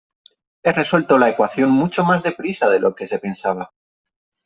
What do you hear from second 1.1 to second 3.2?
la ecuación mucho más deprisa de lo que se